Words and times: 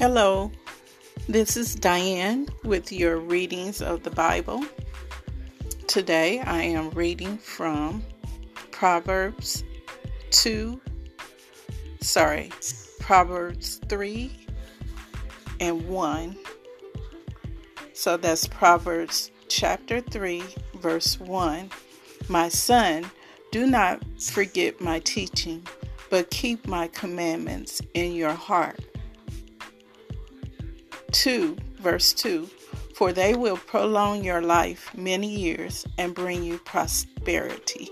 Hello, 0.00 0.50
this 1.28 1.58
is 1.58 1.74
Diane 1.74 2.48
with 2.64 2.90
your 2.90 3.18
readings 3.18 3.82
of 3.82 4.02
the 4.02 4.10
Bible. 4.10 4.64
Today 5.88 6.40
I 6.40 6.62
am 6.62 6.88
reading 6.92 7.36
from 7.36 8.02
Proverbs 8.70 9.62
2, 10.30 10.80
sorry, 12.00 12.50
Proverbs 12.98 13.78
3 13.90 14.34
and 15.60 15.86
1. 15.86 16.38
So 17.92 18.16
that's 18.16 18.48
Proverbs 18.48 19.30
chapter 19.48 20.00
3, 20.00 20.42
verse 20.76 21.20
1. 21.20 21.68
My 22.26 22.48
son, 22.48 23.04
do 23.52 23.66
not 23.66 24.02
forget 24.18 24.80
my 24.80 25.00
teaching, 25.00 25.66
but 26.08 26.30
keep 26.30 26.66
my 26.66 26.88
commandments 26.88 27.82
in 27.92 28.12
your 28.14 28.32
heart 28.32 28.80
2, 31.12 31.56
verse 31.78 32.12
2 32.12 32.48
For 32.94 33.12
they 33.12 33.34
will 33.34 33.56
prolong 33.56 34.24
your 34.24 34.40
life 34.40 34.90
many 34.96 35.28
years 35.28 35.86
and 35.98 36.14
bring 36.14 36.42
you 36.42 36.58
prosperity. 36.58 37.90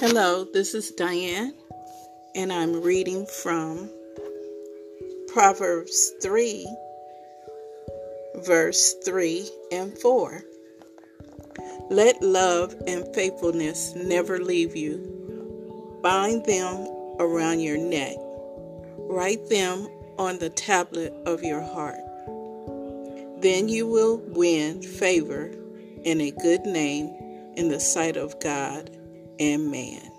Hello, 0.00 0.44
this 0.44 0.76
is 0.76 0.92
Diane, 0.92 1.52
and 2.36 2.52
I'm 2.52 2.82
reading 2.82 3.26
from 3.26 3.90
Proverbs 5.26 6.12
3, 6.22 6.72
verse 8.36 8.94
3 9.04 9.50
and 9.72 9.98
4. 9.98 10.40
Let 11.90 12.22
love 12.22 12.76
and 12.86 13.12
faithfulness 13.12 13.96
never 13.96 14.38
leave 14.38 14.76
you. 14.76 15.98
Bind 16.00 16.46
them 16.46 16.86
around 17.18 17.58
your 17.58 17.78
neck, 17.78 18.14
write 18.98 19.48
them 19.48 19.88
on 20.16 20.38
the 20.38 20.50
tablet 20.50 21.12
of 21.26 21.42
your 21.42 21.60
heart. 21.60 21.98
Then 23.42 23.68
you 23.68 23.88
will 23.88 24.18
win 24.28 24.80
favor 24.80 25.50
and 26.06 26.22
a 26.22 26.30
good 26.30 26.60
name 26.66 27.52
in 27.56 27.68
the 27.68 27.80
sight 27.80 28.16
of 28.16 28.38
God 28.38 28.90
and 29.38 29.70
man. 29.70 30.10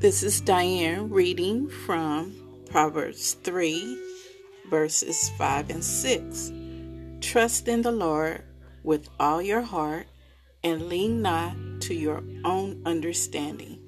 This 0.00 0.22
is 0.22 0.40
Diane 0.40 1.10
reading 1.10 1.68
from 1.68 2.32
Proverbs 2.70 3.34
3, 3.42 3.98
verses 4.70 5.28
5 5.36 5.70
and 5.70 5.84
6. 5.84 6.52
Trust 7.20 7.66
in 7.66 7.82
the 7.82 7.90
Lord 7.90 8.44
with 8.84 9.08
all 9.18 9.42
your 9.42 9.62
heart 9.62 10.06
and 10.62 10.88
lean 10.88 11.20
not 11.20 11.56
to 11.88 11.94
your 11.94 12.22
own 12.44 12.82
understanding. 12.84 13.80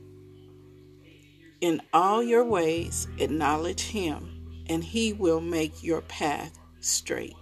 In 1.60 1.82
all 1.92 2.22
your 2.22 2.46
ways, 2.46 3.06
acknowledge 3.18 3.82
Him, 3.82 4.64
and 4.70 4.82
He 4.82 5.12
will 5.12 5.42
make 5.42 5.82
your 5.82 6.00
path 6.00 6.58
straight. 6.80 7.36